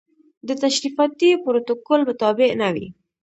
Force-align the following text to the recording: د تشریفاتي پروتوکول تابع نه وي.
د 0.47 0.49
تشریفاتي 0.63 1.29
پروتوکول 1.43 2.01
تابع 2.21 2.49
نه 2.61 2.69
وي. 2.73 2.87